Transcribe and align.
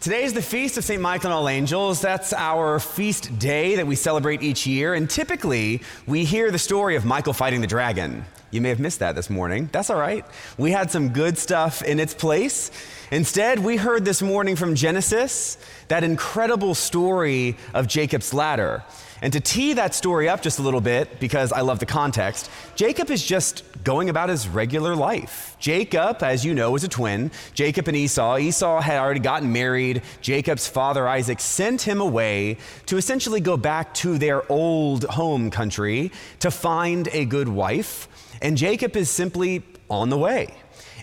Today 0.00 0.24
is 0.24 0.34
the 0.34 0.42
feast 0.42 0.76
of 0.76 0.84
St. 0.84 1.00
Michael 1.00 1.28
and 1.28 1.34
All 1.34 1.48
Angels. 1.48 2.00
That's 2.00 2.32
our 2.32 2.78
feast 2.78 3.38
day 3.38 3.76
that 3.76 3.86
we 3.86 3.96
celebrate 3.96 4.42
each 4.42 4.66
year. 4.66 4.94
And 4.94 5.08
typically, 5.08 5.82
we 6.06 6.24
hear 6.24 6.50
the 6.50 6.58
story 6.58 6.96
of 6.96 7.04
Michael 7.04 7.32
fighting 7.32 7.60
the 7.60 7.66
dragon. 7.66 8.24
You 8.50 8.60
may 8.60 8.68
have 8.68 8.78
missed 8.78 9.00
that 9.00 9.16
this 9.16 9.30
morning. 9.30 9.68
That's 9.72 9.90
all 9.90 9.98
right. 9.98 10.24
We 10.58 10.70
had 10.70 10.90
some 10.90 11.08
good 11.08 11.38
stuff 11.38 11.82
in 11.82 11.98
its 11.98 12.14
place. 12.14 12.70
Instead, 13.10 13.58
we 13.58 13.76
heard 13.78 14.04
this 14.04 14.22
morning 14.22 14.54
from 14.54 14.74
Genesis 14.74 15.58
that 15.88 16.04
incredible 16.04 16.74
story 16.74 17.56
of 17.74 17.88
Jacob's 17.88 18.32
ladder. 18.32 18.84
And 19.22 19.32
to 19.32 19.40
tee 19.40 19.72
that 19.74 19.94
story 19.94 20.28
up 20.28 20.42
just 20.42 20.58
a 20.58 20.62
little 20.62 20.80
bit, 20.80 21.18
because 21.20 21.52
I 21.52 21.62
love 21.62 21.78
the 21.78 21.86
context, 21.86 22.50
Jacob 22.74 23.10
is 23.10 23.24
just 23.24 23.64
going 23.82 24.10
about 24.10 24.28
his 24.28 24.46
regular 24.46 24.94
life. 24.94 25.56
Jacob, 25.58 26.22
as 26.22 26.44
you 26.44 26.54
know, 26.54 26.74
is 26.76 26.84
a 26.84 26.88
twin. 26.88 27.30
Jacob 27.54 27.88
and 27.88 27.96
Esau. 27.96 28.36
Esau 28.36 28.80
had 28.80 28.98
already 28.98 29.20
gotten 29.20 29.52
married. 29.52 30.02
Jacob's 30.20 30.66
father, 30.66 31.08
Isaac, 31.08 31.40
sent 31.40 31.82
him 31.82 32.00
away 32.00 32.58
to 32.86 32.96
essentially 32.96 33.40
go 33.40 33.56
back 33.56 33.94
to 33.94 34.18
their 34.18 34.50
old 34.52 35.04
home 35.04 35.50
country 35.50 36.12
to 36.40 36.50
find 36.50 37.08
a 37.12 37.24
good 37.24 37.48
wife. 37.48 38.08
And 38.42 38.56
Jacob 38.56 38.96
is 38.96 39.08
simply 39.08 39.62
on 39.88 40.10
the 40.10 40.18
way. 40.18 40.54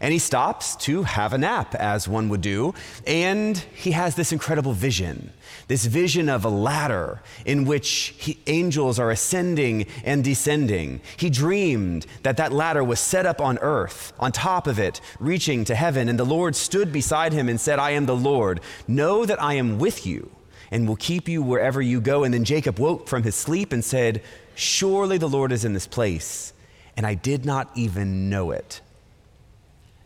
And 0.03 0.11
he 0.11 0.19
stops 0.19 0.75
to 0.87 1.03
have 1.03 1.31
a 1.31 1.37
nap, 1.37 1.73
as 1.75 2.09
one 2.09 2.27
would 2.27 2.41
do. 2.41 2.73
And 3.07 3.57
he 3.57 3.91
has 3.91 4.15
this 4.15 4.33
incredible 4.33 4.73
vision 4.73 5.31
this 5.69 5.85
vision 5.85 6.27
of 6.27 6.43
a 6.43 6.49
ladder 6.49 7.21
in 7.45 7.63
which 7.63 8.13
he, 8.17 8.37
angels 8.47 8.99
are 8.99 9.11
ascending 9.11 9.85
and 10.03 10.21
descending. 10.21 10.99
He 11.15 11.29
dreamed 11.29 12.05
that 12.23 12.35
that 12.35 12.51
ladder 12.51 12.83
was 12.83 12.99
set 12.99 13.25
up 13.25 13.39
on 13.39 13.57
earth, 13.59 14.11
on 14.19 14.33
top 14.33 14.67
of 14.67 14.77
it, 14.77 14.99
reaching 15.19 15.63
to 15.65 15.73
heaven. 15.73 16.09
And 16.09 16.19
the 16.19 16.25
Lord 16.25 16.57
stood 16.57 16.91
beside 16.91 17.31
him 17.31 17.47
and 17.47 17.61
said, 17.61 17.79
I 17.79 17.91
am 17.91 18.05
the 18.05 18.15
Lord. 18.15 18.59
Know 18.89 19.25
that 19.25 19.41
I 19.41 19.53
am 19.53 19.79
with 19.79 20.05
you 20.05 20.29
and 20.69 20.85
will 20.85 20.97
keep 20.97 21.29
you 21.29 21.41
wherever 21.41 21.81
you 21.81 22.01
go. 22.01 22.25
And 22.25 22.33
then 22.33 22.43
Jacob 22.43 22.77
woke 22.77 23.07
from 23.07 23.23
his 23.23 23.35
sleep 23.35 23.71
and 23.71 23.85
said, 23.85 24.21
Surely 24.53 25.17
the 25.17 25.29
Lord 25.29 25.53
is 25.53 25.63
in 25.63 25.71
this 25.71 25.87
place, 25.87 26.51
and 26.97 27.05
I 27.05 27.13
did 27.13 27.45
not 27.45 27.71
even 27.75 28.29
know 28.29 28.51
it. 28.51 28.81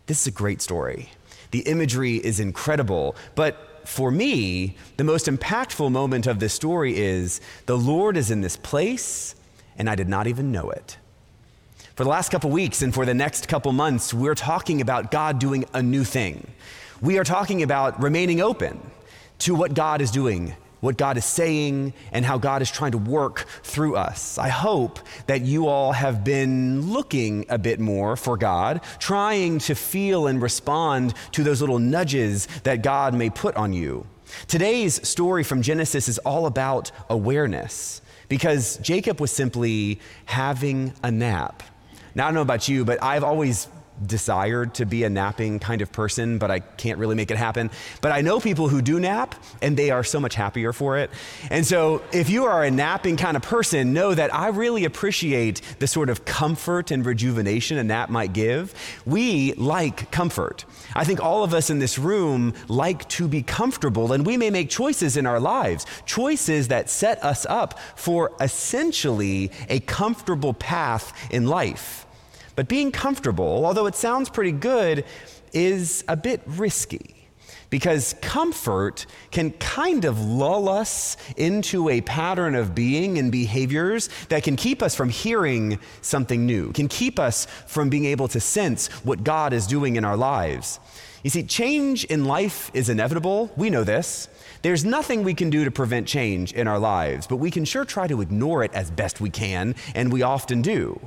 This 0.07 0.21
is 0.21 0.27
a 0.27 0.31
great 0.31 0.61
story. 0.61 1.09
The 1.51 1.59
imagery 1.59 2.15
is 2.15 2.39
incredible, 2.39 3.15
but 3.35 3.87
for 3.87 4.09
me, 4.09 4.75
the 4.97 5.03
most 5.03 5.27
impactful 5.27 5.91
moment 5.91 6.27
of 6.27 6.39
this 6.39 6.53
story 6.53 6.97
is 6.97 7.39
the 7.67 7.77
Lord 7.77 8.17
is 8.17 8.31
in 8.31 8.41
this 8.41 8.57
place, 8.57 9.35
and 9.77 9.89
I 9.89 9.95
did 9.95 10.09
not 10.09 10.27
even 10.27 10.51
know 10.51 10.69
it. 10.71 10.97
For 11.95 12.03
the 12.03 12.09
last 12.09 12.29
couple 12.29 12.49
weeks 12.49 12.81
and 12.81 12.93
for 12.93 13.05
the 13.05 13.13
next 13.13 13.47
couple 13.47 13.71
months, 13.71 14.13
we're 14.13 14.35
talking 14.35 14.81
about 14.81 15.11
God 15.11 15.39
doing 15.39 15.65
a 15.73 15.81
new 15.81 16.03
thing. 16.03 16.47
We 17.01 17.17
are 17.17 17.23
talking 17.23 17.63
about 17.63 18.01
remaining 18.01 18.41
open 18.41 18.79
to 19.39 19.55
what 19.55 19.73
God 19.73 20.01
is 20.01 20.11
doing 20.11 20.55
what 20.87 20.97
God 20.97 21.17
is 21.17 21.25
saying 21.25 21.93
and 22.13 22.23
how 22.23 22.37
God 22.37 22.61
is 22.61 22.71
trying 22.71 22.93
to 22.93 22.97
work 22.97 23.45
through 23.61 23.97
us. 23.97 24.37
I 24.37 24.47
hope 24.47 24.99
that 25.25 25.41
you 25.41 25.67
all 25.67 25.91
have 25.91 26.23
been 26.23 26.93
looking 26.93 27.45
a 27.49 27.57
bit 27.57 27.81
more 27.81 28.15
for 28.15 28.37
God, 28.37 28.81
trying 28.97 29.59
to 29.59 29.75
feel 29.75 30.27
and 30.27 30.41
respond 30.41 31.13
to 31.33 31.43
those 31.43 31.59
little 31.59 31.77
nudges 31.77 32.47
that 32.63 32.83
God 32.83 33.13
may 33.13 33.29
put 33.29 33.57
on 33.57 33.73
you. 33.73 34.07
Today's 34.47 35.05
story 35.05 35.43
from 35.43 35.61
Genesis 35.61 36.07
is 36.07 36.19
all 36.19 36.45
about 36.45 36.91
awareness 37.09 38.01
because 38.29 38.77
Jacob 38.77 39.19
was 39.19 39.29
simply 39.29 39.99
having 40.23 40.93
a 41.03 41.11
nap. 41.11 41.63
Now, 42.15 42.23
I 42.23 42.27
don't 42.29 42.35
know 42.35 42.41
about 42.43 42.69
you, 42.69 42.85
but 42.85 43.03
I've 43.03 43.25
always 43.25 43.67
desired 44.05 44.75
to 44.75 44.85
be 44.85 45.03
a 45.03 45.09
napping 45.09 45.59
kind 45.59 45.81
of 45.81 45.91
person, 45.91 46.37
but 46.37 46.51
I 46.51 46.59
can't 46.59 46.99
really 46.99 47.15
make 47.15 47.31
it 47.31 47.37
happen. 47.37 47.69
But 48.01 48.11
I 48.11 48.21
know 48.21 48.39
people 48.39 48.69
who 48.69 48.81
do 48.81 48.99
nap, 48.99 49.35
and 49.61 49.77
they 49.77 49.91
are 49.91 50.03
so 50.03 50.19
much 50.19 50.35
happier 50.35 50.73
for 50.73 50.97
it. 50.97 51.09
And 51.49 51.65
so, 51.65 52.01
if 52.11 52.29
you 52.29 52.45
are 52.45 52.63
a 52.63 52.71
napping 52.71 53.17
kind 53.17 53.37
of 53.37 53.43
person, 53.43 53.93
know 53.93 54.13
that 54.13 54.33
I 54.33 54.47
really 54.47 54.85
appreciate 54.85 55.61
the 55.79 55.87
sort 55.87 56.09
of 56.09 56.25
comfort 56.25 56.91
and 56.91 57.05
rejuvenation 57.05 57.77
a 57.77 57.83
nap 57.83 58.09
might 58.09 58.33
give. 58.33 58.73
We 59.05 59.53
like 59.53 60.11
comfort. 60.11 60.65
I 60.95 61.03
think 61.03 61.23
all 61.23 61.43
of 61.43 61.53
us 61.53 61.69
in 61.69 61.79
this 61.79 61.97
room 61.97 62.53
like 62.67 63.07
to 63.09 63.27
be 63.27 63.43
comfortable, 63.43 64.13
and 64.13 64.25
we 64.25 64.37
may 64.37 64.49
make 64.49 64.69
choices 64.69 65.17
in 65.17 65.25
our 65.25 65.39
lives, 65.39 65.85
choices 66.05 66.69
that 66.69 66.89
set 66.89 67.23
us 67.23 67.45
up 67.47 67.79
for 67.95 68.31
essentially 68.41 69.51
a 69.69 69.79
comfortable 69.81 70.53
path 70.53 71.13
in 71.31 71.47
life. 71.47 72.06
But 72.57 72.67
being 72.67 72.91
comfortable, 72.91 73.67
although 73.67 73.85
it 73.85 73.93
sounds 73.93 74.31
pretty 74.31 74.51
good, 74.51 75.05
is 75.53 76.03
a 76.07 76.17
bit 76.17 76.41
risky 76.47 77.27
because 77.69 78.15
comfort 78.19 79.05
can 79.29 79.51
kind 79.51 80.05
of 80.05 80.19
lull 80.19 80.67
us 80.67 81.17
into 81.37 81.87
a 81.87 82.01
pattern 82.01 82.55
of 82.55 82.73
being 82.73 83.19
and 83.19 83.31
behaviors 83.31 84.09
that 84.29 84.41
can 84.41 84.55
keep 84.55 84.81
us 84.81 84.95
from 84.95 85.09
hearing 85.09 85.77
something 86.01 86.47
new, 86.47 86.71
can 86.71 86.87
keep 86.87 87.19
us 87.19 87.45
from 87.67 87.89
being 87.89 88.05
able 88.05 88.27
to 88.27 88.39
sense 88.39 88.87
what 89.05 89.23
God 89.23 89.53
is 89.53 89.67
doing 89.67 89.95
in 89.95 90.03
our 90.03 90.17
lives. 90.17 90.79
You 91.23 91.29
see, 91.29 91.43
change 91.43 92.05
in 92.05 92.25
life 92.25 92.71
is 92.73 92.89
inevitable. 92.89 93.51
We 93.55 93.69
know 93.69 93.83
this. 93.83 94.29
There's 94.63 94.83
nothing 94.83 95.21
we 95.21 95.35
can 95.35 95.51
do 95.51 95.63
to 95.63 95.69
prevent 95.69 96.07
change 96.07 96.53
in 96.53 96.67
our 96.67 96.79
lives, 96.79 97.27
but 97.27 97.35
we 97.35 97.51
can 97.51 97.65
sure 97.65 97.85
try 97.85 98.07
to 98.07 98.21
ignore 98.21 98.63
it 98.63 98.73
as 98.73 98.89
best 98.89 99.21
we 99.21 99.29
can, 99.29 99.75
and 99.93 100.11
we 100.11 100.23
often 100.23 100.63
do. 100.63 100.99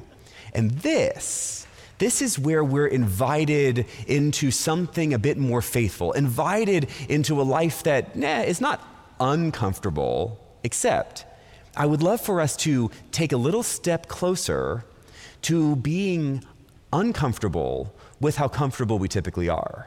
And 0.55 0.71
this, 0.71 1.67
this 1.99 2.23
is 2.23 2.39
where 2.39 2.65
we're 2.65 2.87
invited 2.87 3.87
into 4.07 4.51
something 4.51 5.13
a 5.13 5.19
bit 5.19 5.37
more 5.37 5.63
faithful, 5.63 6.13
invited 6.13 6.89
into 7.09 7.41
a 7.41 7.45
life 7.45 7.83
that 7.83 8.17
nah, 8.17 8.41
is 8.41 8.61
not 8.61 8.83
uncomfortable, 9.21 10.39
except 10.65 11.27
I 11.77 11.87
would 11.87 12.03
love 12.03 12.21
for 12.21 12.41
us 12.41 12.57
to 12.59 12.91
take 13.13 13.33
a 13.33 13.37
little 13.37 13.63
step 13.63 14.09
closer 14.09 14.85
to 15.43 15.77
being 15.77 16.45
uncomfortable 16.93 17.95
with 18.21 18.37
how 18.37 18.49
comfortable 18.49 18.99
we 18.99 19.09
typically 19.09 19.49
are. 19.49 19.87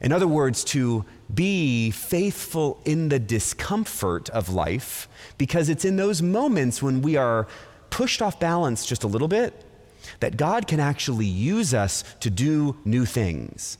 In 0.00 0.12
other 0.12 0.28
words, 0.28 0.62
to 0.64 1.04
be 1.32 1.90
faithful 1.90 2.80
in 2.84 3.08
the 3.08 3.18
discomfort 3.18 4.28
of 4.30 4.48
life, 4.50 5.08
because 5.38 5.68
it's 5.68 5.84
in 5.84 5.96
those 5.96 6.20
moments 6.20 6.82
when 6.82 7.02
we 7.02 7.16
are 7.16 7.46
pushed 7.88 8.20
off 8.20 8.38
balance 8.38 8.84
just 8.84 9.04
a 9.04 9.06
little 9.06 9.28
bit 9.28 9.65
that 10.20 10.36
God 10.36 10.66
can 10.66 10.80
actually 10.80 11.26
use 11.26 11.74
us 11.74 12.04
to 12.20 12.30
do 12.30 12.76
new 12.84 13.04
things. 13.04 13.78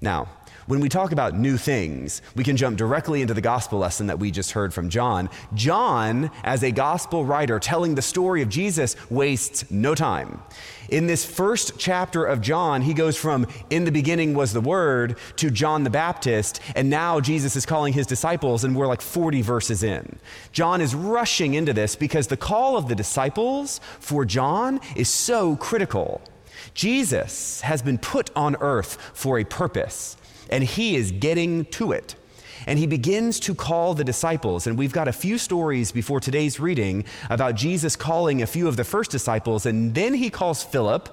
Now, 0.00 0.28
when 0.66 0.80
we 0.80 0.88
talk 0.88 1.12
about 1.12 1.34
new 1.34 1.58
things, 1.58 2.22
we 2.34 2.44
can 2.44 2.56
jump 2.56 2.78
directly 2.78 3.20
into 3.20 3.34
the 3.34 3.40
gospel 3.40 3.78
lesson 3.78 4.06
that 4.06 4.18
we 4.18 4.30
just 4.30 4.52
heard 4.52 4.72
from 4.72 4.88
John. 4.88 5.28
John, 5.54 6.30
as 6.42 6.62
a 6.62 6.70
gospel 6.70 7.24
writer 7.24 7.58
telling 7.58 7.94
the 7.94 8.02
story 8.02 8.40
of 8.40 8.48
Jesus, 8.48 8.96
wastes 9.10 9.70
no 9.70 9.94
time. 9.94 10.42
In 10.88 11.06
this 11.06 11.24
first 11.24 11.78
chapter 11.78 12.24
of 12.24 12.40
John, 12.40 12.82
he 12.82 12.94
goes 12.94 13.16
from 13.16 13.46
in 13.68 13.84
the 13.84 13.92
beginning 13.92 14.34
was 14.34 14.52
the 14.52 14.60
Word 14.60 15.18
to 15.36 15.50
John 15.50 15.84
the 15.84 15.90
Baptist, 15.90 16.60
and 16.74 16.88
now 16.88 17.20
Jesus 17.20 17.56
is 17.56 17.66
calling 17.66 17.92
his 17.92 18.06
disciples, 18.06 18.64
and 18.64 18.74
we're 18.74 18.86
like 18.86 19.00
40 19.00 19.42
verses 19.42 19.82
in. 19.82 20.18
John 20.52 20.80
is 20.80 20.94
rushing 20.94 21.54
into 21.54 21.72
this 21.72 21.96
because 21.96 22.26
the 22.26 22.36
call 22.36 22.76
of 22.76 22.88
the 22.88 22.94
disciples 22.94 23.80
for 24.00 24.24
John 24.24 24.80
is 24.96 25.08
so 25.08 25.56
critical. 25.56 26.22
Jesus 26.72 27.60
has 27.60 27.82
been 27.82 27.98
put 27.98 28.30
on 28.34 28.56
earth 28.56 28.98
for 29.12 29.38
a 29.38 29.44
purpose 29.44 30.16
and 30.50 30.64
he 30.64 30.96
is 30.96 31.12
getting 31.12 31.64
to 31.66 31.92
it. 31.92 32.16
And 32.66 32.78
he 32.78 32.86
begins 32.86 33.40
to 33.40 33.54
call 33.54 33.94
the 33.94 34.04
disciples. 34.04 34.66
And 34.66 34.78
we've 34.78 34.92
got 34.92 35.08
a 35.08 35.12
few 35.12 35.38
stories 35.38 35.92
before 35.92 36.20
today's 36.20 36.58
reading 36.58 37.04
about 37.28 37.54
Jesus 37.56 37.96
calling 37.96 38.42
a 38.42 38.46
few 38.46 38.68
of 38.68 38.76
the 38.76 38.84
first 38.84 39.10
disciples. 39.10 39.66
And 39.66 39.94
then 39.94 40.14
he 40.14 40.30
calls 40.30 40.62
Philip. 40.64 41.08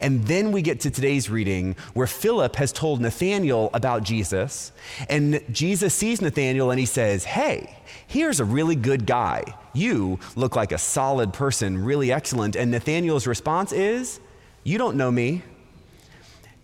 And 0.00 0.26
then 0.26 0.52
we 0.52 0.62
get 0.62 0.80
to 0.80 0.90
today's 0.90 1.30
reading 1.30 1.76
where 1.94 2.06
Philip 2.06 2.56
has 2.56 2.72
told 2.72 3.00
Nathanael 3.00 3.70
about 3.72 4.02
Jesus. 4.02 4.72
And 5.08 5.42
Jesus 5.52 5.94
sees 5.94 6.20
Nathanael 6.20 6.70
and 6.70 6.80
he 6.80 6.86
says, 6.86 7.24
Hey, 7.24 7.76
here's 8.06 8.40
a 8.40 8.44
really 8.44 8.76
good 8.76 9.06
guy. 9.06 9.44
You 9.72 10.18
look 10.34 10.56
like 10.56 10.72
a 10.72 10.78
solid 10.78 11.32
person, 11.32 11.84
really 11.84 12.10
excellent. 12.10 12.56
And 12.56 12.70
Nathanael's 12.70 13.26
response 13.26 13.72
is, 13.72 14.20
You 14.64 14.78
don't 14.78 14.96
know 14.96 15.10
me. 15.10 15.42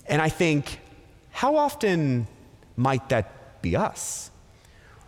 And 0.07 0.21
I 0.21 0.29
think, 0.29 0.81
how 1.43 1.57
often 1.57 2.29
might 2.77 3.09
that 3.09 3.61
be 3.63 3.75
us? 3.75 4.31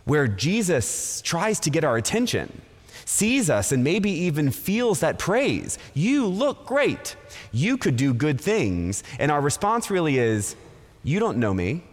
Where 0.03 0.27
Jesus 0.27 1.21
tries 1.21 1.61
to 1.61 1.69
get 1.69 1.85
our 1.85 1.95
attention, 1.95 2.61
sees 3.05 3.49
us, 3.49 3.71
and 3.71 3.85
maybe 3.85 4.11
even 4.11 4.51
feels 4.51 4.99
that 4.99 5.17
praise. 5.17 5.77
You 5.93 6.25
look 6.25 6.65
great. 6.65 7.15
You 7.53 7.77
could 7.77 7.95
do 7.95 8.13
good 8.13 8.41
things. 8.41 9.01
And 9.17 9.31
our 9.31 9.39
response 9.39 9.89
really 9.89 10.17
is, 10.17 10.57
You 11.03 11.21
don't 11.21 11.37
know 11.37 11.53
me. 11.53 11.85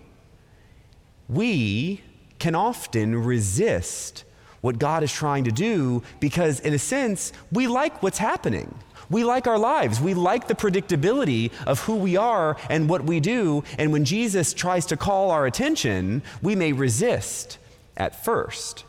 We 1.28 2.00
can 2.40 2.56
often 2.56 3.22
resist 3.22 4.24
what 4.60 4.80
God 4.80 5.04
is 5.04 5.12
trying 5.12 5.44
to 5.44 5.52
do 5.52 6.02
because, 6.18 6.58
in 6.58 6.74
a 6.74 6.80
sense, 6.80 7.32
we 7.52 7.68
like 7.68 8.02
what's 8.02 8.18
happening. 8.18 8.74
We 9.12 9.24
like 9.24 9.46
our 9.46 9.58
lives. 9.58 10.00
We 10.00 10.14
like 10.14 10.48
the 10.48 10.54
predictability 10.54 11.52
of 11.66 11.80
who 11.80 11.96
we 11.96 12.16
are 12.16 12.56
and 12.68 12.88
what 12.88 13.04
we 13.04 13.20
do. 13.20 13.62
And 13.78 13.92
when 13.92 14.04
Jesus 14.04 14.54
tries 14.54 14.86
to 14.86 14.96
call 14.96 15.30
our 15.30 15.46
attention, 15.46 16.22
we 16.40 16.56
may 16.56 16.72
resist 16.72 17.58
at 17.96 18.24
first. 18.24 18.84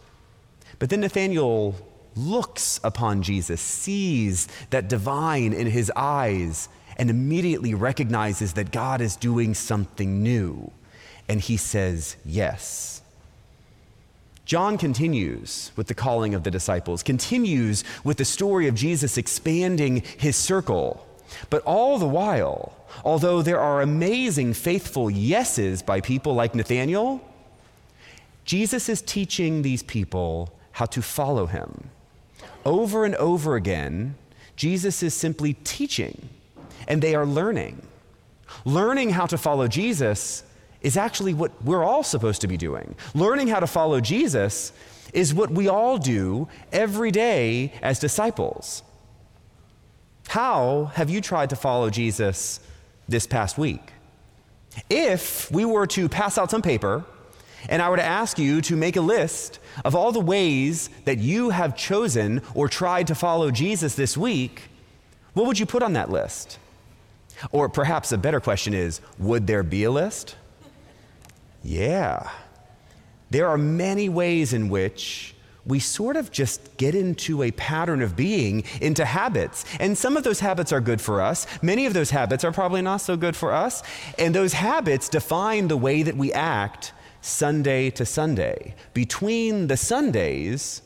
But 0.80 0.90
then 0.90 1.02
Nathanael 1.02 1.76
looks 2.16 2.80
upon 2.84 3.22
Jesus, 3.22 3.62
sees 3.62 4.48
that 4.70 4.88
divine 4.88 5.54
in 5.54 5.68
his 5.68 5.92
eyes, 5.96 6.70
and 6.98 7.10
immediately 7.10 7.74
recognizes 7.74 8.54
that 8.54 8.72
God 8.72 9.02
is 9.02 9.16
doing 9.16 9.54
something 9.54 10.24
new. 10.24 10.72
And 11.28 11.42
he 11.42 11.58
says, 11.58 12.16
Yes. 12.26 13.03
John 14.46 14.78
continues 14.78 15.72
with 15.76 15.88
the 15.88 15.94
calling 15.94 16.34
of 16.34 16.44
the 16.44 16.52
disciples, 16.52 17.02
continues 17.02 17.84
with 18.04 18.18
the 18.18 18.26
story 18.26 18.68
of 18.68 18.76
Jesus 18.76 19.18
expanding 19.18 20.04
his 20.18 20.36
circle. 20.36 21.08
But 21.50 21.64
all 21.64 21.98
the 21.98 22.08
while, 22.08 22.76
although 23.06 23.42
there 23.42 23.60
are 23.60 23.82
amazing 23.82 24.54
faithful 24.54 25.10
yeses 25.10 25.82
by 25.82 26.02
people 26.02 26.36
like 26.36 26.56
Nathanael, 26.56 27.22
Jesus 28.44 28.90
is 28.90 29.02
teaching 29.02 29.62
these 29.62 29.84
people 29.84 30.54
how 30.74 30.86
to 30.88 31.02
follow 31.02 31.46
him. 31.46 31.90
Over 32.66 33.06
and 33.06 33.16
over 33.16 33.56
again, 33.56 34.16
Jesus 34.56 35.02
is 35.02 35.14
simply 35.14 35.54
teaching, 35.64 36.30
and 36.88 37.02
they 37.02 37.16
are 37.16 37.26
learning. 37.26 37.82
Learning 38.66 39.12
how 39.12 39.26
to 39.26 39.38
follow 39.38 39.68
Jesus 39.68 40.44
is 40.84 40.98
actually 40.98 41.34
what 41.34 41.52
we're 41.64 41.84
all 41.84 42.04
supposed 42.04 42.42
to 42.42 42.48
be 42.48 42.58
doing. 42.58 42.96
Learning 43.16 43.48
how 43.48 43.60
to 43.60 43.68
follow 43.68 44.00
Jesus 44.00 44.74
is 45.14 45.34
what 45.34 45.50
we 45.50 45.68
all 45.68 45.98
do 45.98 46.48
every 46.72 47.10
day 47.10 47.74
as 47.82 48.00
disciples. 48.00 48.84
How 50.28 50.92
have 50.96 51.10
you 51.10 51.22
tried 51.22 51.50
to 51.52 51.56
follow 51.56 51.90
Jesus 51.90 52.60
this 53.08 53.26
past 53.26 53.58
week? 53.58 53.82
If 54.90 55.52
we 55.52 55.66
were 55.66 55.88
to 55.88 56.10
pass 56.10 56.38
out 56.38 56.52
some 56.52 56.62
paper 56.62 57.06
and 57.70 57.82
I 57.82 57.90
were 57.90 57.98
to 57.98 58.04
ask 58.04 58.38
you 58.38 58.62
to 58.62 58.76
make 58.76 58.96
a 58.96 59.02
list 59.02 59.60
of 59.86 59.96
all 59.96 60.12
the 60.12 60.20
ways 60.20 60.90
that 61.06 61.20
you 61.20 61.52
have 61.52 61.78
chosen 61.78 62.42
or 62.54 62.68
tried 62.68 63.08
to 63.08 63.16
follow 63.16 63.52
Jesus 63.52 63.96
this 63.96 64.18
week, 64.18 64.64
what 65.34 65.46
would 65.46 65.60
you 65.60 65.66
put 65.66 65.84
on 65.84 65.94
that 65.94 66.10
list? 66.10 66.60
Or 67.52 67.70
perhaps 67.70 68.12
a 68.12 68.18
better 68.18 68.40
question 68.40 68.74
is 68.74 69.00
would 69.18 69.48
there 69.48 69.64
be 69.64 69.84
a 69.84 69.92
list? 69.92 70.36
Yeah. 71.64 72.30
There 73.30 73.48
are 73.48 73.58
many 73.58 74.10
ways 74.10 74.54
in 74.54 74.70
which 74.70 75.34
we 75.66 75.80
sort 75.80 76.18
of 76.18 76.32
just 76.32 76.76
get 76.78 76.94
into 76.94 77.42
a 77.42 77.52
pattern 77.52 78.02
of 78.02 78.16
being, 78.16 78.64
into 78.82 79.06
habits. 79.06 79.66
And 79.80 79.98
some 79.98 80.18
of 80.18 80.24
those 80.24 80.42
habits 80.42 80.74
are 80.74 80.82
good 80.82 81.00
for 81.00 81.22
us. 81.22 81.48
Many 81.62 81.86
of 81.86 81.94
those 81.94 82.10
habits 82.10 82.44
are 82.44 82.52
probably 82.52 82.82
not 82.82 82.98
so 82.98 83.16
good 83.16 83.36
for 83.36 83.54
us. 83.54 83.82
And 84.20 84.36
those 84.36 84.54
habits 84.54 85.08
define 85.08 85.70
the 85.70 85.78
way 85.78 86.04
that 86.04 86.18
we 86.18 86.34
act 86.34 86.92
Sunday 87.22 87.90
to 87.92 88.06
Sunday. 88.06 88.76
Between 88.94 89.68
the 89.68 89.78
Sundays, 89.78 90.82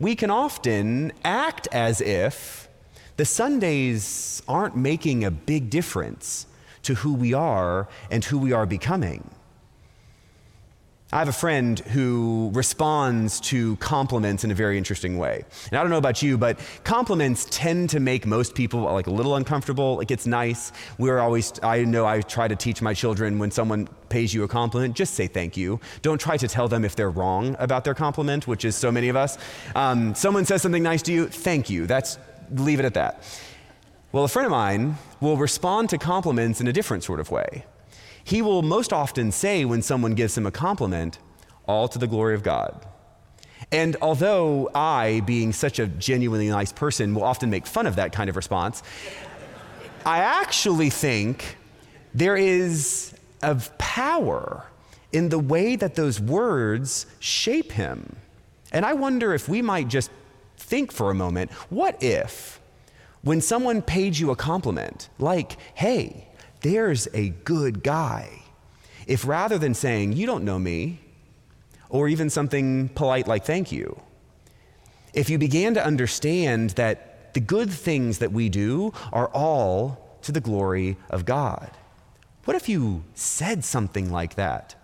we 0.00 0.16
can 0.16 0.30
often 0.30 1.12
act 1.24 1.68
as 1.70 2.00
if 2.00 2.68
the 3.16 3.24
Sundays 3.24 4.42
aren't 4.48 4.76
making 4.76 5.24
a 5.24 5.30
big 5.30 5.70
difference 5.70 6.46
to 6.82 6.96
who 6.96 7.14
we 7.14 7.32
are 7.32 7.88
and 8.10 8.24
who 8.24 8.38
we 8.38 8.52
are 8.52 8.66
becoming. 8.66 9.30
I 11.16 11.20
have 11.20 11.28
a 11.28 11.32
friend 11.32 11.78
who 11.78 12.50
responds 12.52 13.40
to 13.52 13.76
compliments 13.76 14.44
in 14.44 14.50
a 14.50 14.54
very 14.54 14.76
interesting 14.76 15.16
way. 15.16 15.46
And 15.70 15.78
I 15.78 15.80
don't 15.80 15.88
know 15.88 15.96
about 15.96 16.22
you, 16.22 16.36
but 16.36 16.58
compliments 16.84 17.46
tend 17.48 17.88
to 17.90 18.00
make 18.00 18.26
most 18.26 18.54
people 18.54 18.82
like 18.82 19.06
a 19.06 19.10
little 19.10 19.34
uncomfortable. 19.36 19.96
Like 19.96 20.10
it's 20.10 20.26
nice. 20.26 20.72
We're 20.98 21.18
always, 21.18 21.54
I 21.62 21.84
know 21.84 22.04
I 22.04 22.20
try 22.20 22.48
to 22.48 22.54
teach 22.54 22.82
my 22.82 22.92
children 22.92 23.38
when 23.38 23.50
someone 23.50 23.88
pays 24.10 24.34
you 24.34 24.42
a 24.44 24.48
compliment, 24.48 24.94
just 24.94 25.14
say 25.14 25.26
thank 25.26 25.56
you. 25.56 25.80
Don't 26.02 26.20
try 26.20 26.36
to 26.36 26.46
tell 26.46 26.68
them 26.68 26.84
if 26.84 26.96
they're 26.96 27.08
wrong 27.08 27.56
about 27.58 27.84
their 27.84 27.94
compliment, 27.94 28.46
which 28.46 28.66
is 28.66 28.76
so 28.76 28.92
many 28.92 29.08
of 29.08 29.16
us. 29.16 29.38
Um, 29.74 30.14
someone 30.14 30.44
says 30.44 30.60
something 30.60 30.82
nice 30.82 31.00
to 31.04 31.14
you, 31.14 31.28
thank 31.28 31.70
you. 31.70 31.86
That's, 31.86 32.18
leave 32.50 32.78
it 32.78 32.84
at 32.84 32.92
that. 32.92 33.22
Well, 34.12 34.24
a 34.24 34.28
friend 34.28 34.44
of 34.44 34.52
mine 34.52 34.96
will 35.22 35.38
respond 35.38 35.88
to 35.90 35.96
compliments 35.96 36.60
in 36.60 36.66
a 36.66 36.74
different 36.74 37.04
sort 37.04 37.20
of 37.20 37.30
way 37.30 37.64
he 38.26 38.42
will 38.42 38.62
most 38.62 38.92
often 38.92 39.30
say 39.30 39.64
when 39.64 39.82
someone 39.82 40.14
gives 40.14 40.36
him 40.36 40.46
a 40.46 40.50
compliment, 40.50 41.20
all 41.64 41.86
to 41.86 41.96
the 41.96 42.08
glory 42.08 42.34
of 42.34 42.42
God. 42.42 42.84
And 43.70 43.96
although 44.02 44.68
I, 44.74 45.20
being 45.26 45.52
such 45.52 45.78
a 45.78 45.86
genuinely 45.86 46.48
nice 46.48 46.72
person, 46.72 47.14
will 47.14 47.22
often 47.22 47.50
make 47.50 47.68
fun 47.68 47.86
of 47.86 47.94
that 47.94 48.12
kind 48.12 48.28
of 48.28 48.34
response, 48.34 48.82
I 50.04 50.18
actually 50.18 50.90
think 50.90 51.56
there 52.14 52.36
is 52.36 53.14
of 53.44 53.76
power 53.78 54.66
in 55.12 55.28
the 55.28 55.38
way 55.38 55.76
that 55.76 55.94
those 55.94 56.20
words 56.20 57.06
shape 57.20 57.70
him. 57.70 58.16
And 58.72 58.84
I 58.84 58.94
wonder 58.94 59.34
if 59.34 59.48
we 59.48 59.62
might 59.62 59.86
just 59.86 60.10
think 60.56 60.90
for 60.90 61.12
a 61.12 61.14
moment 61.14 61.52
what 61.70 62.02
if, 62.02 62.60
when 63.22 63.40
someone 63.40 63.82
paid 63.82 64.18
you 64.18 64.32
a 64.32 64.36
compliment, 64.36 65.10
like, 65.20 65.56
hey, 65.74 66.25
there's 66.62 67.08
a 67.14 67.30
good 67.30 67.82
guy. 67.82 68.42
If 69.06 69.26
rather 69.26 69.58
than 69.58 69.74
saying, 69.74 70.12
you 70.12 70.26
don't 70.26 70.44
know 70.44 70.58
me, 70.58 71.00
or 71.88 72.08
even 72.08 72.28
something 72.28 72.88
polite 72.90 73.28
like 73.28 73.44
thank 73.44 73.70
you, 73.70 74.00
if 75.14 75.30
you 75.30 75.38
began 75.38 75.74
to 75.74 75.84
understand 75.84 76.70
that 76.70 77.32
the 77.34 77.40
good 77.40 77.70
things 77.70 78.18
that 78.18 78.32
we 78.32 78.48
do 78.48 78.92
are 79.12 79.28
all 79.28 80.18
to 80.22 80.32
the 80.32 80.40
glory 80.40 80.96
of 81.10 81.24
God, 81.24 81.70
what 82.44 82.56
if 82.56 82.68
you 82.68 83.04
said 83.14 83.64
something 83.64 84.10
like 84.10 84.34
that? 84.34 84.74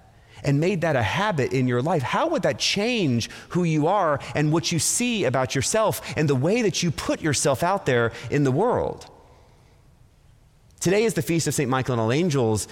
and 0.45 0.59
made 0.61 0.81
that 0.81 0.97
a 0.97 1.03
habit 1.03 1.53
in 1.53 1.69
your 1.69 1.83
life, 1.83 2.03
how 2.03 2.29
would 2.29 2.43
that 2.43 2.59
change 2.59 3.31
who 3.51 3.65
you 3.65 3.87
are 3.87 4.19
and 4.35 4.53
what 4.53 4.73
you 4.73 4.79
see 4.79 5.25
about 5.25 5.55
yourself 5.55 6.03
and 6.17 6.29
the 6.29 6.35
way 6.35 6.63
that 6.63 6.83
you 6.83 6.91
put 6.91 7.21
yourself 7.21 7.63
out 7.63 7.87
there 7.87 8.13
in 8.31 8.45
the 8.45 8.51
world? 8.51 9.09
Today 10.83 11.05
is 11.05 11.15
the 11.15 11.23
feast 11.23 11.47
of 11.47 11.55
St. 11.55 11.71
Michael 11.71 11.93
and 11.93 12.01
all 12.01 12.11
angels, 12.11 12.67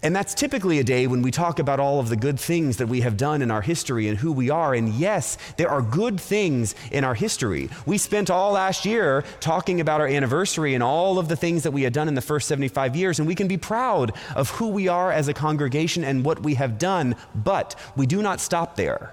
and 0.00 0.14
that's 0.14 0.34
typically 0.34 0.78
a 0.78 0.84
day 0.84 1.08
when 1.08 1.20
we 1.20 1.32
talk 1.32 1.58
about 1.58 1.80
all 1.80 1.98
of 1.98 2.08
the 2.08 2.14
good 2.14 2.38
things 2.38 2.76
that 2.76 2.86
we 2.86 3.00
have 3.00 3.16
done 3.16 3.42
in 3.42 3.50
our 3.50 3.60
history 3.60 4.06
and 4.06 4.16
who 4.16 4.30
we 4.30 4.50
are. 4.50 4.72
And 4.72 4.90
yes, 4.90 5.36
there 5.56 5.68
are 5.68 5.82
good 5.82 6.20
things 6.20 6.76
in 6.92 7.02
our 7.02 7.14
history. 7.14 7.68
We 7.84 7.98
spent 7.98 8.30
all 8.30 8.52
last 8.52 8.84
year 8.84 9.24
talking 9.40 9.80
about 9.80 10.00
our 10.00 10.06
anniversary 10.06 10.74
and 10.74 10.82
all 10.84 11.18
of 11.18 11.26
the 11.26 11.34
things 11.34 11.64
that 11.64 11.72
we 11.72 11.82
had 11.82 11.92
done 11.92 12.06
in 12.06 12.14
the 12.14 12.20
first 12.20 12.46
75 12.46 12.94
years, 12.94 13.18
and 13.18 13.26
we 13.26 13.34
can 13.34 13.48
be 13.48 13.56
proud 13.56 14.12
of 14.36 14.50
who 14.50 14.68
we 14.68 14.86
are 14.86 15.10
as 15.10 15.26
a 15.26 15.34
congregation 15.34 16.04
and 16.04 16.24
what 16.24 16.44
we 16.44 16.54
have 16.54 16.78
done, 16.78 17.16
but 17.34 17.74
we 17.96 18.06
do 18.06 18.22
not 18.22 18.38
stop 18.38 18.76
there. 18.76 19.12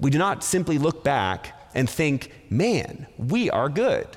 We 0.00 0.10
do 0.10 0.18
not 0.18 0.42
simply 0.42 0.78
look 0.78 1.04
back 1.04 1.70
and 1.72 1.88
think, 1.88 2.32
man, 2.50 3.06
we 3.16 3.48
are 3.48 3.68
good 3.68 4.08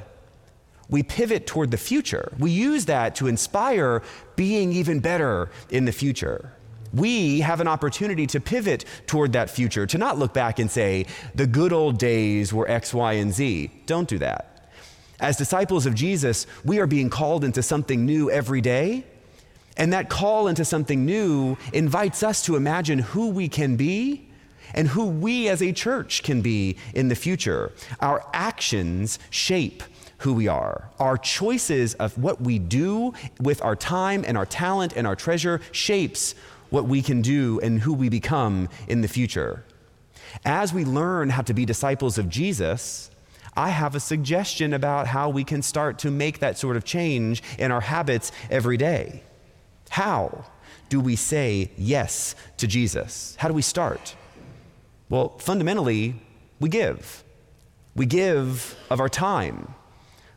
we 0.90 1.04
pivot 1.04 1.46
toward 1.46 1.72
the 1.72 1.78
future. 1.78 2.34
We 2.40 2.52
use 2.52 2.86
that 2.86 3.16
to 3.16 3.28
inspire 3.28 4.02
being 4.36 4.72
even 4.74 5.00
better 5.00 5.50
in 5.70 5.86
the 5.86 5.92
future. 5.92 6.54
We 6.92 7.42
have 7.42 7.62
an 7.62 7.68
opportunity 7.68 8.26
to 8.28 8.40
pivot 8.40 8.86
toward 9.06 9.34
that 9.34 9.50
future, 9.50 9.86
to 9.86 9.98
not 9.98 10.18
look 10.18 10.34
back 10.34 10.58
and 10.58 10.72
say, 10.72 11.06
the 11.36 11.46
good 11.46 11.72
old 11.72 12.00
days 12.00 12.52
were 12.52 12.70
X, 12.70 12.94
Y, 12.94 13.14
and 13.14 13.32
Z. 13.32 13.70
Don't 13.86 14.08
do 14.08 14.18
that. 14.18 14.72
As 15.20 15.38
disciples 15.38 15.86
of 15.86 15.94
Jesus, 15.94 16.48
we 16.64 16.80
are 16.80 16.88
being 16.88 17.10
called 17.10 17.44
into 17.44 17.62
something 17.62 18.06
new 18.06 18.32
every 18.32 18.62
day. 18.62 19.06
And 19.78 19.94
that 19.94 20.10
call 20.10 20.48
into 20.48 20.66
something 20.66 21.06
new 21.06 21.58
invites 21.74 22.24
us 22.24 22.44
to 22.46 22.56
imagine 22.56 23.00
who 23.00 23.30
we 23.30 23.48
can 23.48 23.76
be 23.76 24.30
and 24.74 24.88
who 24.88 25.06
we 25.06 25.48
as 25.48 25.62
a 25.62 25.72
church 25.72 26.24
can 26.24 26.42
be 26.42 26.78
in 26.94 27.08
the 27.08 27.16
future. 27.16 27.72
Our 28.00 28.26
actions 28.34 29.20
shape 29.30 29.84
who 30.20 30.34
we 30.34 30.48
are. 30.48 30.90
Our 31.00 31.18
choices 31.18 31.94
of 31.96 32.18
what 32.18 32.42
we 32.42 32.60
do 32.60 33.14
with 33.40 33.62
our 33.62 33.76
time 33.76 34.24
and 34.28 34.38
our 34.38 34.46
talent 34.46 34.94
and 34.96 35.08
our 35.08 35.16
treasure 35.16 35.62
shapes 35.72 36.36
what 36.70 36.86
we 36.86 37.02
can 37.02 37.22
do 37.22 37.60
and 37.62 37.80
who 37.82 37.94
we 37.94 38.10
become 38.10 38.70
in 38.88 39.02
the 39.02 39.08
future. 39.08 39.64
As 40.46 40.74
we 40.74 40.86
learn 40.86 41.30
how 41.30 41.42
to 41.42 41.54
be 41.54 41.66
disciples 41.66 42.18
of 42.18 42.30
Jesus, 42.30 43.10
I 43.56 43.70
have 43.70 43.96
a 43.96 44.00
suggestion 44.00 44.74
about 44.74 45.08
how 45.08 45.30
we 45.30 45.44
can 45.44 45.62
start 45.62 46.00
to 46.00 46.12
make 46.12 46.40
that 46.40 46.58
sort 46.58 46.78
of 46.78 46.84
change 46.84 47.42
in 47.58 47.72
our 47.72 47.82
habits 47.82 48.32
every 48.50 48.78
day. 48.78 49.24
How 49.90 50.46
do 50.90 51.00
we 51.00 51.16
say 51.16 51.72
yes 51.78 52.36
to 52.58 52.68
Jesus? 52.68 53.36
How 53.40 53.48
do 53.48 53.54
we 53.54 53.62
start? 53.62 54.16
Well, 55.10 55.38
fundamentally, 55.40 56.22
we 56.60 56.70
give. 56.70 57.24
We 57.96 58.06
give 58.06 58.76
of 58.90 59.00
our 59.00 59.10
time 59.10 59.74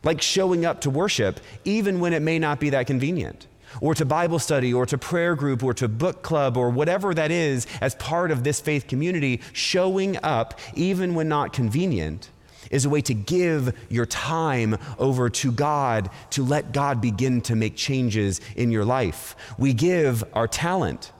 like 0.03 0.21
showing 0.21 0.65
up 0.65 0.81
to 0.81 0.89
worship, 0.89 1.39
even 1.65 1.99
when 1.99 2.13
it 2.13 2.21
may 2.21 2.39
not 2.39 2.59
be 2.59 2.69
that 2.71 2.87
convenient, 2.87 3.47
or 3.81 3.95
to 3.95 4.05
Bible 4.05 4.39
study, 4.39 4.73
or 4.73 4.85
to 4.85 4.97
prayer 4.97 5.35
group, 5.35 5.63
or 5.63 5.73
to 5.73 5.87
book 5.87 6.21
club, 6.21 6.57
or 6.57 6.69
whatever 6.69 7.13
that 7.13 7.31
is 7.31 7.65
as 7.81 7.95
part 7.95 8.29
of 8.31 8.43
this 8.43 8.59
faith 8.59 8.87
community, 8.87 9.41
showing 9.53 10.17
up, 10.23 10.59
even 10.75 11.15
when 11.15 11.27
not 11.27 11.53
convenient, 11.53 12.29
is 12.69 12.85
a 12.85 12.89
way 12.89 13.01
to 13.01 13.13
give 13.13 13.75
your 13.89 14.05
time 14.05 14.77
over 14.97 15.29
to 15.29 15.51
God, 15.51 16.09
to 16.31 16.43
let 16.43 16.71
God 16.71 17.01
begin 17.01 17.41
to 17.41 17.55
make 17.55 17.75
changes 17.75 18.41
in 18.55 18.71
your 18.71 18.85
life. 18.85 19.35
We 19.57 19.73
give 19.73 20.23
our 20.33 20.47
talent. 20.47 21.11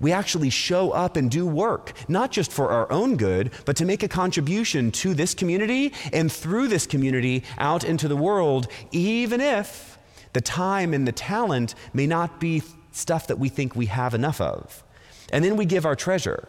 We 0.00 0.12
actually 0.12 0.50
show 0.50 0.90
up 0.90 1.16
and 1.16 1.30
do 1.30 1.46
work, 1.46 1.92
not 2.08 2.30
just 2.30 2.52
for 2.52 2.70
our 2.70 2.90
own 2.90 3.16
good, 3.16 3.50
but 3.64 3.76
to 3.76 3.84
make 3.84 4.02
a 4.02 4.08
contribution 4.08 4.90
to 4.92 5.14
this 5.14 5.34
community 5.34 5.92
and 6.12 6.30
through 6.30 6.68
this 6.68 6.86
community 6.86 7.44
out 7.58 7.84
into 7.84 8.08
the 8.08 8.16
world, 8.16 8.68
even 8.92 9.40
if 9.40 9.98
the 10.32 10.40
time 10.40 10.94
and 10.94 11.06
the 11.06 11.12
talent 11.12 11.74
may 11.92 12.06
not 12.06 12.40
be 12.40 12.62
stuff 12.92 13.26
that 13.28 13.38
we 13.38 13.48
think 13.48 13.74
we 13.74 13.86
have 13.86 14.14
enough 14.14 14.40
of. 14.40 14.84
And 15.32 15.44
then 15.44 15.56
we 15.56 15.64
give 15.64 15.86
our 15.86 15.96
treasure. 15.96 16.48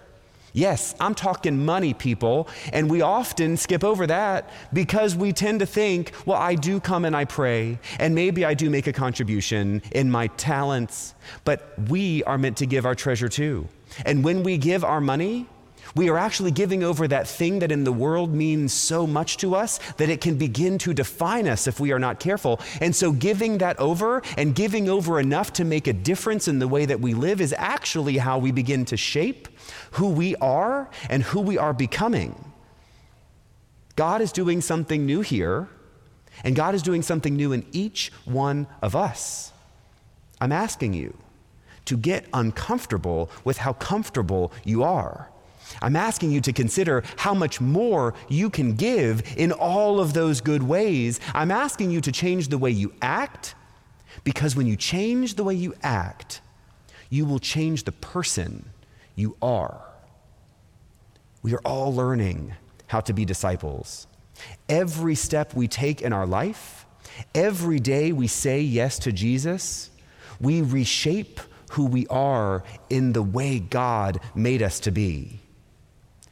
Yes, 0.53 0.95
I'm 0.99 1.15
talking 1.15 1.65
money, 1.65 1.93
people, 1.93 2.47
and 2.73 2.89
we 2.89 3.01
often 3.01 3.57
skip 3.57 3.83
over 3.83 4.07
that 4.07 4.49
because 4.73 5.15
we 5.15 5.33
tend 5.33 5.59
to 5.59 5.65
think, 5.65 6.11
well, 6.25 6.37
I 6.37 6.55
do 6.55 6.79
come 6.79 7.05
and 7.05 7.15
I 7.15 7.25
pray, 7.25 7.79
and 7.99 8.15
maybe 8.15 8.45
I 8.45 8.53
do 8.53 8.69
make 8.69 8.87
a 8.87 8.93
contribution 8.93 9.81
in 9.91 10.09
my 10.09 10.27
talents, 10.27 11.13
but 11.45 11.73
we 11.89 12.23
are 12.23 12.37
meant 12.37 12.57
to 12.57 12.65
give 12.65 12.85
our 12.85 12.95
treasure 12.95 13.29
too. 13.29 13.67
And 14.05 14.23
when 14.23 14.43
we 14.43 14.57
give 14.57 14.83
our 14.83 15.01
money, 15.01 15.47
we 15.95 16.09
are 16.09 16.17
actually 16.17 16.51
giving 16.51 16.83
over 16.83 17.07
that 17.07 17.27
thing 17.27 17.59
that 17.59 17.71
in 17.71 17.83
the 17.83 17.91
world 17.91 18.33
means 18.33 18.73
so 18.73 19.07
much 19.07 19.37
to 19.37 19.55
us 19.55 19.79
that 19.97 20.09
it 20.09 20.21
can 20.21 20.35
begin 20.37 20.77
to 20.79 20.93
define 20.93 21.47
us 21.47 21.67
if 21.67 21.79
we 21.79 21.91
are 21.91 21.99
not 21.99 22.19
careful. 22.19 22.59
And 22.79 22.95
so, 22.95 23.11
giving 23.11 23.57
that 23.59 23.79
over 23.79 24.21
and 24.37 24.53
giving 24.53 24.89
over 24.89 25.19
enough 25.19 25.53
to 25.53 25.65
make 25.65 25.87
a 25.87 25.93
difference 25.93 26.47
in 26.47 26.59
the 26.59 26.67
way 26.67 26.85
that 26.85 26.99
we 26.99 27.13
live 27.13 27.41
is 27.41 27.53
actually 27.57 28.17
how 28.17 28.37
we 28.37 28.51
begin 28.51 28.85
to 28.85 28.97
shape 28.97 29.47
who 29.91 30.09
we 30.09 30.35
are 30.37 30.89
and 31.09 31.23
who 31.23 31.41
we 31.41 31.57
are 31.57 31.73
becoming. 31.73 32.51
God 33.95 34.21
is 34.21 34.31
doing 34.31 34.61
something 34.61 35.05
new 35.05 35.21
here, 35.21 35.67
and 36.43 36.55
God 36.55 36.75
is 36.75 36.81
doing 36.81 37.01
something 37.01 37.35
new 37.35 37.51
in 37.51 37.65
each 37.71 38.11
one 38.25 38.67
of 38.81 38.95
us. 38.95 39.51
I'm 40.39 40.51
asking 40.51 40.93
you 40.93 41.17
to 41.85 41.97
get 41.97 42.25
uncomfortable 42.33 43.29
with 43.43 43.57
how 43.57 43.73
comfortable 43.73 44.53
you 44.63 44.83
are. 44.83 45.29
I'm 45.81 45.95
asking 45.95 46.31
you 46.31 46.41
to 46.41 46.53
consider 46.53 47.03
how 47.17 47.33
much 47.33 47.61
more 47.61 48.13
you 48.27 48.49
can 48.49 48.75
give 48.75 49.21
in 49.37 49.51
all 49.51 49.99
of 49.99 50.13
those 50.13 50.41
good 50.41 50.63
ways. 50.63 51.19
I'm 51.33 51.51
asking 51.51 51.91
you 51.91 52.01
to 52.01 52.11
change 52.11 52.47
the 52.47 52.57
way 52.57 52.71
you 52.71 52.93
act, 53.01 53.55
because 54.23 54.55
when 54.55 54.67
you 54.67 54.75
change 54.75 55.35
the 55.35 55.43
way 55.43 55.53
you 55.53 55.75
act, 55.83 56.41
you 57.09 57.25
will 57.25 57.39
change 57.39 57.83
the 57.83 57.91
person 57.91 58.69
you 59.15 59.35
are. 59.41 59.81
We 61.41 61.53
are 61.53 61.61
all 61.65 61.93
learning 61.93 62.53
how 62.87 62.99
to 63.01 63.13
be 63.13 63.25
disciples. 63.25 64.07
Every 64.67 65.15
step 65.15 65.53
we 65.53 65.67
take 65.67 66.01
in 66.01 66.13
our 66.13 66.25
life, 66.25 66.85
every 67.35 67.79
day 67.79 68.11
we 68.11 68.27
say 68.27 68.61
yes 68.61 68.99
to 68.99 69.11
Jesus, 69.11 69.89
we 70.39 70.61
reshape 70.61 71.39
who 71.71 71.85
we 71.85 72.07
are 72.07 72.63
in 72.89 73.13
the 73.13 73.21
way 73.21 73.59
God 73.59 74.19
made 74.33 74.61
us 74.61 74.79
to 74.81 74.91
be. 74.91 75.39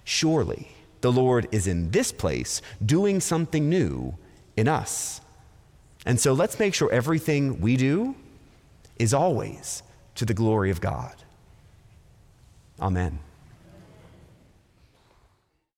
Surely 0.07 0.69
the 1.01 1.11
Lord 1.11 1.49
is 1.51 1.67
in 1.67 1.91
this 1.91 2.13
place 2.13 2.61
doing 2.83 3.19
something 3.19 3.67
new 3.67 4.15
in 4.55 4.69
us. 4.69 5.19
And 6.05 6.17
so 6.17 6.31
let's 6.31 6.57
make 6.59 6.73
sure 6.73 6.89
everything 6.89 7.59
we 7.59 7.75
do 7.75 8.15
is 8.97 9.13
always 9.13 9.83
to 10.15 10.23
the 10.23 10.33
glory 10.33 10.71
of 10.71 10.79
God. 10.79 11.13
Amen. 12.79 13.19